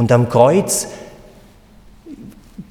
[0.00, 0.88] Und am Kreuz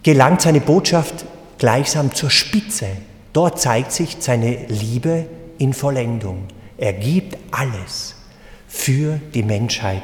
[0.02, 1.26] gelangt seine Botschaft
[1.60, 2.88] gleichsam zur Spitze.
[3.34, 5.28] Dort zeigt sich seine Liebe
[5.60, 6.46] in Vollendung.
[6.80, 8.16] Er gibt alles
[8.68, 10.02] für die Menschheit.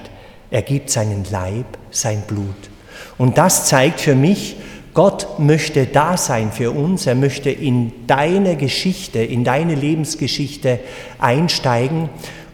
[0.51, 2.69] Er gibt seinen Leib, sein Blut.
[3.17, 4.57] Und das zeigt für mich,
[4.93, 7.07] Gott möchte da sein für uns.
[7.07, 10.79] Er möchte in deine Geschichte, in deine Lebensgeschichte
[11.17, 12.09] einsteigen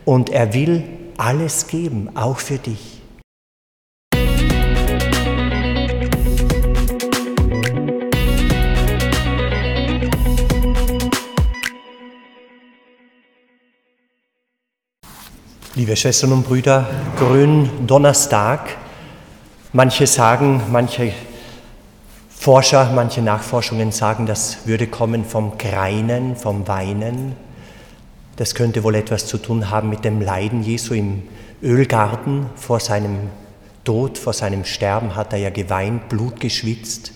[0.05, 0.83] und er will
[1.17, 3.00] alles geben, auch für dich.
[15.73, 16.85] Liebe Schwestern und Brüder,
[17.17, 18.75] Gründonnerstag.
[19.71, 21.13] Manche sagen, manche
[22.29, 27.37] Forscher, manche Nachforschungen sagen, das würde kommen vom Greinen, vom Weinen.
[28.35, 31.23] Das könnte wohl etwas zu tun haben mit dem Leiden Jesu im
[31.63, 32.47] Ölgarten.
[32.57, 33.29] Vor seinem
[33.85, 37.13] Tod, vor seinem Sterben hat er ja geweint, Blut geschwitzt.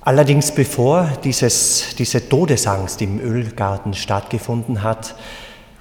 [0.00, 5.14] Allerdings bevor dieses, diese Todesangst im Ölgarten stattgefunden hat,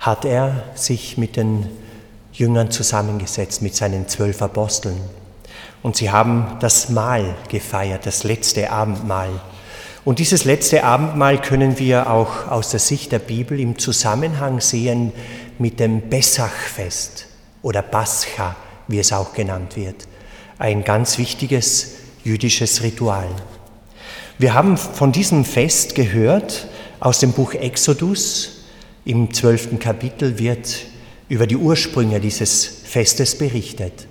[0.04, 1.70] hat er sich mit den
[2.34, 5.00] Jüngern zusammengesetzt, mit seinen zwölf Aposteln.
[5.82, 9.30] Und sie haben das Mahl gefeiert, das letzte Abendmahl.
[10.04, 15.14] Und dieses letzte Abendmahl können wir auch aus der Sicht der Bibel im Zusammenhang sehen
[15.58, 17.28] mit dem Bessachfest
[17.62, 18.58] oder Pascha,
[18.90, 20.06] wie es auch genannt wird.
[20.60, 21.94] Ein ganz wichtiges
[22.26, 23.30] jüdisches Ritual.
[24.38, 26.68] Wir haben von diesem Fest gehört
[27.00, 28.53] aus dem Buch Exodus,
[29.06, 30.86] im zwölften Kapitel wird
[31.30, 34.08] über die Ursprünge dieses Festes berichtet.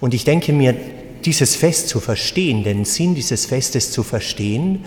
[0.00, 0.74] Und ich denke mir,
[1.24, 4.84] dieses Fest zu verstehen, den Sinn dieses Festes zu verstehen,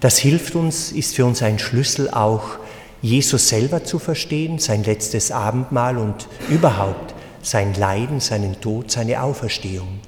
[0.00, 2.58] das hilft uns, ist für uns ein Schlüssel auch,
[3.02, 10.00] Jesus selber zu verstehen, sein letztes Abendmahl und überhaupt sein Leiden, seinen Tod, seine Auferstehung.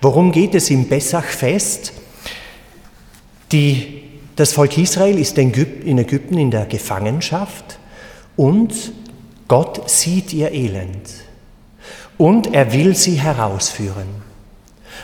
[0.00, 1.92] Worum geht es im Bessachfest?
[3.52, 4.02] Die,
[4.34, 7.78] das Volk Israel ist in Ägypten in der Gefangenschaft
[8.36, 8.92] und
[9.48, 11.10] Gott sieht ihr Elend
[12.18, 14.08] und er will sie herausführen.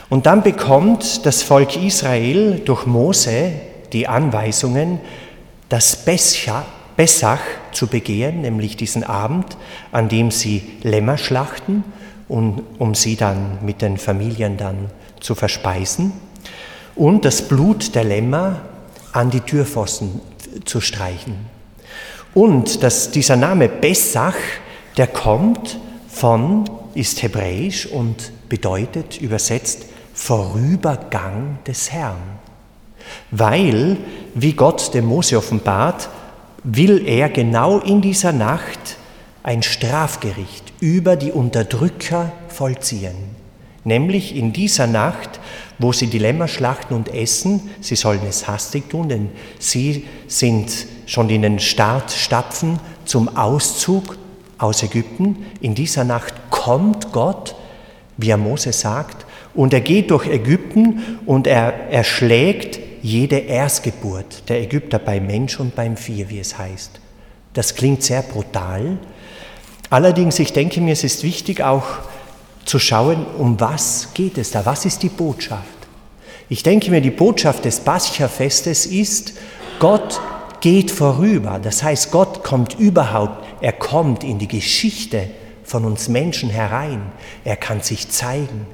[0.09, 3.51] Und dann bekommt das Volk Israel durch Mose
[3.93, 4.99] die Anweisungen,
[5.69, 7.41] das Bessach
[7.71, 9.57] zu begehen, nämlich diesen Abend,
[9.91, 11.83] an dem sie Lämmer schlachten,
[12.27, 14.89] um, um sie dann mit den Familien dann
[15.19, 16.11] zu verspeisen,
[16.95, 18.61] und das Blut der Lämmer
[19.13, 20.21] an die Türpfosten
[20.65, 21.35] zu streichen.
[22.33, 24.35] Und dass dieser Name Bessach,
[24.97, 32.39] der kommt von, ist hebräisch und bedeutet übersetzt Vorübergang des Herrn.
[33.31, 33.97] Weil,
[34.33, 36.09] wie Gott dem Mose offenbart,
[36.63, 38.97] will er genau in dieser Nacht
[39.43, 43.15] ein Strafgericht über die Unterdrücker vollziehen.
[43.83, 45.41] Nämlich in dieser Nacht,
[45.77, 49.29] wo sie die Lämmer schlachten und essen, sie sollen es hastig tun, denn
[49.59, 54.17] sie sind schon in den Startstapfen zum Auszug
[54.57, 55.45] aus Ägypten.
[55.61, 57.55] In dieser Nacht kommt Gott,
[58.17, 64.61] wie er Mose sagt, und er geht durch Ägypten und er erschlägt jede Erstgeburt der
[64.61, 66.99] Ägypter beim Mensch und beim Vieh, wie es heißt.
[67.53, 68.97] Das klingt sehr brutal.
[69.89, 71.85] Allerdings, ich denke mir, es ist wichtig auch
[72.65, 75.67] zu schauen, um was geht es da, was ist die Botschaft.
[76.49, 79.33] Ich denke mir, die Botschaft des Pascha-Festes ist,
[79.79, 80.19] Gott
[80.63, 81.59] geht vorüber.
[81.61, 85.27] Das heißt, Gott kommt überhaupt, er kommt in die Geschichte
[85.65, 87.11] von uns Menschen herein.
[87.43, 88.65] Er kann sich zeigen.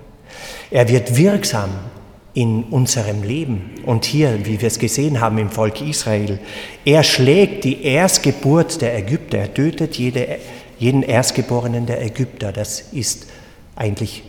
[0.69, 1.71] Er wird wirksam
[2.35, 3.71] in unserem Leben.
[3.87, 6.37] Und hier, wie wir es gesehen haben im Volk Israel,
[6.85, 9.39] er schlägt die Erstgeburt der Ägypter.
[9.39, 10.37] Er tötet jede,
[10.77, 12.51] jeden Erstgeborenen der Ägypter.
[12.51, 13.25] Das ist
[13.75, 14.21] eigentlich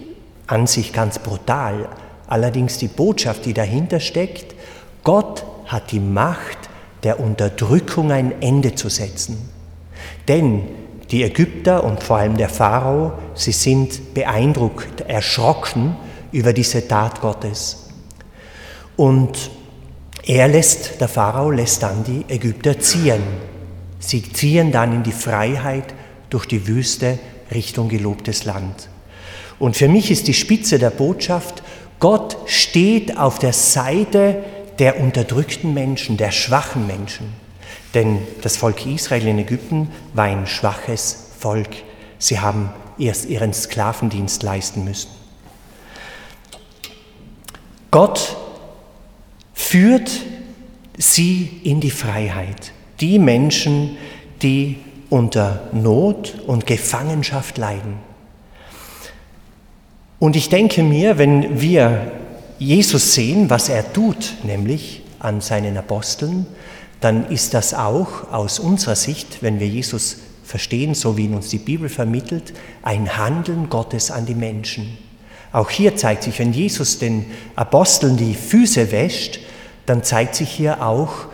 [0.47, 1.91] an sich ganz brutal.
[2.27, 4.55] Allerdings die Botschaft, die dahinter steckt,
[5.05, 6.70] Gott hat die Macht,
[7.03, 9.49] der Unterdrückung ein Ende zu setzen.
[10.29, 10.63] Denn
[11.11, 15.97] die Ägypter und vor allem der Pharao, sie sind beeindruckt, erschrocken
[16.31, 17.89] über diese Tat Gottes.
[18.97, 19.51] Und
[20.25, 23.23] er lässt, der Pharao lässt dann die Ägypter ziehen.
[23.99, 25.95] Sie ziehen dann in die Freiheit
[26.29, 27.19] durch die Wüste
[27.53, 28.89] Richtung gelobtes Land.
[29.59, 31.63] Und für mich ist die Spitze der Botschaft,
[31.99, 34.43] Gott steht auf der Seite
[34.81, 37.33] der unterdrückten Menschen, der schwachen Menschen.
[37.95, 41.69] Denn das Volk Israel in Ägypten war ein schwaches Volk.
[42.19, 45.11] Sie haben erst ihren Sklavendienst leisten müssen.
[47.91, 48.37] Gott
[49.53, 50.11] führt
[50.97, 52.73] sie in die Freiheit.
[53.01, 53.99] Die Menschen,
[54.41, 54.77] die
[55.11, 57.99] unter Not und Gefangenschaft leiden.
[60.19, 62.13] Und ich denke mir, wenn wir
[62.61, 66.47] Jesus sehen, was er tut, nämlich an seinen Aposteln,
[67.01, 71.49] dann ist das auch aus unserer Sicht, wenn wir Jesus verstehen, so wie ihn uns
[71.49, 72.53] die Bibel vermittelt,
[72.83, 74.99] ein Handeln Gottes an die Menschen.
[75.53, 77.25] Auch hier zeigt sich, wenn Jesus den
[77.57, 79.41] Aposteln die Füße wäscht,
[79.87, 81.29] dann zeigt sich hier auch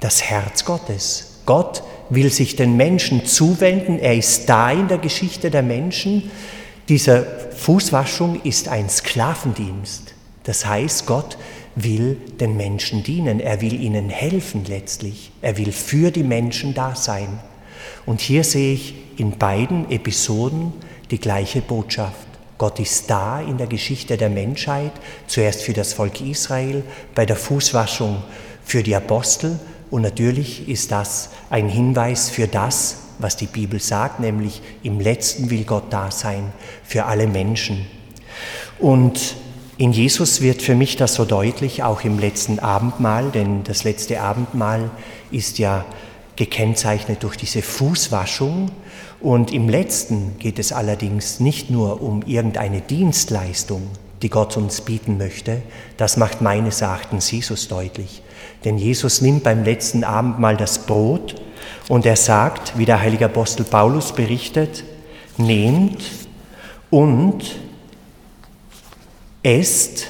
[0.00, 1.40] das Herz Gottes.
[1.44, 6.30] Gott will sich den Menschen zuwenden, er ist da in der Geschichte der Menschen.
[6.88, 10.14] Diese Fußwaschung ist ein Sklavendienst.
[10.44, 11.36] Das heißt, Gott
[11.74, 16.94] will den Menschen dienen, er will ihnen helfen letztlich, er will für die Menschen da
[16.94, 17.40] sein.
[18.06, 20.72] Und hier sehe ich in beiden Episoden
[21.10, 22.26] die gleiche Botschaft.
[22.58, 24.92] Gott ist da in der Geschichte der Menschheit,
[25.26, 28.22] zuerst für das Volk Israel, bei der Fußwaschung
[28.64, 29.58] für die Apostel
[29.90, 35.50] und natürlich ist das ein Hinweis für das, was die Bibel sagt, nämlich im letzten
[35.50, 36.52] will Gott da sein
[36.84, 37.86] für alle Menschen.
[38.80, 39.36] Und
[39.76, 44.20] in Jesus wird für mich das so deutlich, auch im letzten Abendmahl, denn das letzte
[44.20, 44.90] Abendmahl
[45.30, 45.84] ist ja
[46.36, 48.70] gekennzeichnet durch diese Fußwaschung.
[49.20, 53.82] Und im letzten geht es allerdings nicht nur um irgendeine Dienstleistung,
[54.22, 55.62] die Gott uns bieten möchte.
[55.96, 58.22] Das macht meines Erachtens Jesus deutlich.
[58.64, 61.36] Denn Jesus nimmt beim letzten Abendmahl das Brot
[61.88, 64.84] und er sagt, wie der heilige Apostel Paulus berichtet,
[65.36, 66.02] nehmt
[66.90, 67.56] und
[69.44, 70.08] esst,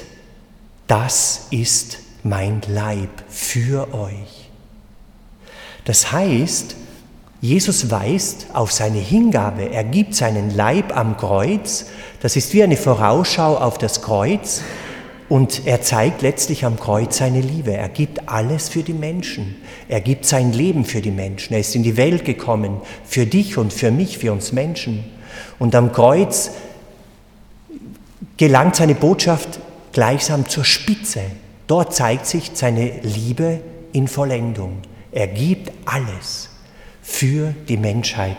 [0.87, 4.49] das ist mein Leib für euch.
[5.83, 6.75] Das heißt,
[7.41, 11.85] Jesus weist auf seine Hingabe, er gibt seinen Leib am Kreuz,
[12.21, 14.63] das ist wie eine Vorausschau auf das Kreuz
[15.29, 17.73] und er zeigt letztlich am Kreuz seine Liebe.
[17.73, 19.55] Er gibt alles für die Menschen.
[19.87, 21.53] Er gibt sein Leben für die Menschen.
[21.53, 25.03] Er ist in die Welt gekommen, für dich und für mich, für uns Menschen.
[25.59, 26.51] Und am Kreuz
[28.37, 29.59] gelangt seine Botschaft
[29.93, 31.21] gleichsam zur Spitze.
[31.67, 33.61] Dort zeigt sich seine Liebe
[33.93, 34.79] in Vollendung.
[35.11, 36.49] Er gibt alles
[37.01, 38.37] für die Menschheit.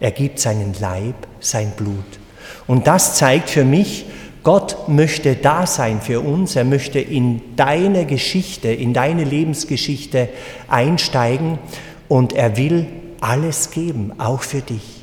[0.00, 2.18] Er gibt seinen Leib, sein Blut.
[2.66, 4.06] Und das zeigt für mich,
[4.42, 10.28] Gott möchte da sein für uns, er möchte in deine Geschichte, in deine Lebensgeschichte
[10.68, 11.58] einsteigen
[12.06, 12.86] und er will
[13.20, 14.95] alles geben, auch für dich.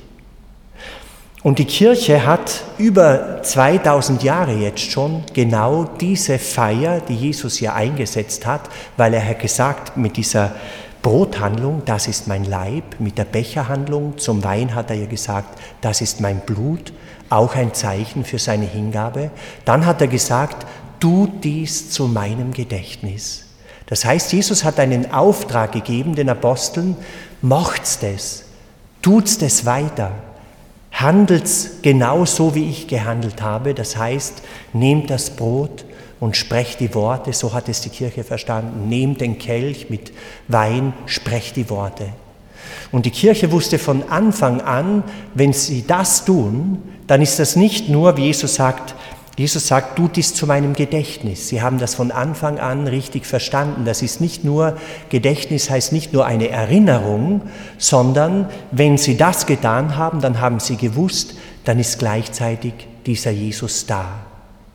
[1.43, 7.73] Und die Kirche hat über 2000 Jahre jetzt schon genau diese Feier, die Jesus hier
[7.73, 10.53] eingesetzt hat, weil er hat gesagt, mit dieser
[11.01, 15.99] Brothandlung, das ist mein Leib, mit der Becherhandlung zum Wein hat er ja gesagt, das
[15.99, 16.93] ist mein Blut,
[17.29, 19.29] auch ein Zeichen für seine Hingabe.
[19.65, 20.65] Dann hat er gesagt,
[21.01, 23.47] tu dies zu meinem Gedächtnis.
[23.87, 26.95] Das heißt, Jesus hat einen Auftrag gegeben den Aposteln,
[27.41, 28.45] macht's das,
[29.01, 30.13] tut's das weiter,
[31.03, 33.73] handelt's genau so, wie ich gehandelt habe.
[33.73, 34.41] Das heißt,
[34.73, 35.85] nehmt das Brot
[36.19, 40.13] und sprecht die Worte, so hat es die Kirche verstanden, nehmt den Kelch mit
[40.47, 42.07] Wein, sprecht die Worte.
[42.91, 45.03] Und die Kirche wusste von Anfang an,
[45.33, 48.95] wenn sie das tun, dann ist das nicht nur, wie Jesus sagt,
[49.35, 51.47] Jesus sagt, tut dies zu meinem Gedächtnis.
[51.47, 53.83] Sie haben das von Anfang an richtig verstanden.
[53.83, 54.77] Das ist nicht nur,
[55.09, 57.41] Gedächtnis heißt nicht nur eine Erinnerung,
[57.79, 61.33] sondern wenn Sie das getan haben, dann haben Sie gewusst,
[61.63, 62.73] dann ist gleichzeitig
[63.07, 64.05] dieser Jesus da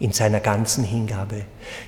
[0.00, 1.42] in seiner ganzen Hingabe.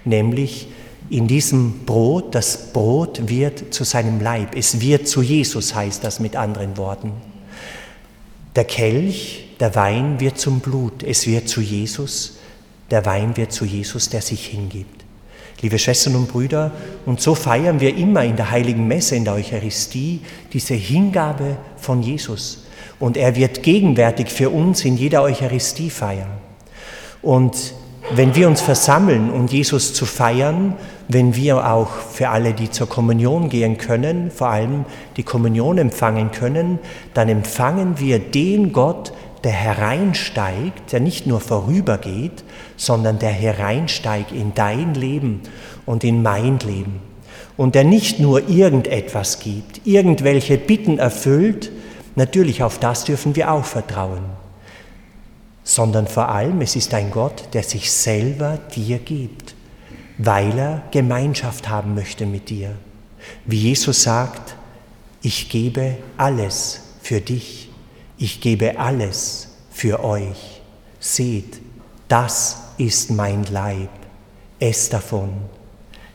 [0.05, 0.69] Nämlich
[1.09, 4.55] in diesem Brot, das Brot wird zu seinem Leib.
[4.55, 7.12] Es wird zu Jesus, heißt das mit anderen Worten.
[8.55, 11.03] Der Kelch, der Wein wird zum Blut.
[11.03, 12.39] Es wird zu Jesus.
[12.90, 15.04] Der Wein wird zu Jesus, der sich hingibt.
[15.62, 16.73] Liebe Schwestern und Brüder,
[17.06, 20.20] und so feiern wir immer in der heiligen Messe, in der Eucharistie,
[20.52, 22.64] diese Hingabe von Jesus.
[22.99, 26.26] Und er wird gegenwärtig für uns in jeder Eucharistiefeier.
[27.23, 27.75] Und
[28.14, 30.75] wenn wir uns versammeln, um Jesus zu feiern,
[31.09, 34.85] wenn wir auch für alle, die zur Kommunion gehen können, vor allem
[35.16, 36.78] die Kommunion empfangen können,
[37.14, 39.12] dann empfangen wir den Gott,
[39.44, 42.44] der hereinsteigt, der nicht nur vorübergeht,
[42.76, 45.42] sondern der hereinsteigt in dein Leben
[45.87, 47.00] und in mein Leben.
[47.56, 51.70] Und der nicht nur irgendetwas gibt, irgendwelche Bitten erfüllt,
[52.16, 54.25] natürlich auf das dürfen wir auch vertrauen
[55.70, 59.54] sondern vor allem es ist ein Gott, der sich selber dir gibt,
[60.18, 62.75] weil er Gemeinschaft haben möchte mit dir.
[63.47, 64.56] Wie Jesus sagt,
[65.23, 67.70] ich gebe alles für dich,
[68.21, 70.61] ich gebe alles für euch.
[71.00, 71.61] Seht,
[72.07, 73.89] das ist mein Leib,
[74.61, 75.33] esst davon.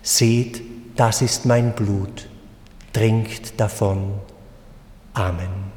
[0.04, 0.62] Seht,
[0.96, 2.30] das ist mein Blut,
[2.94, 4.20] trinkt davon.
[5.14, 5.75] Amen.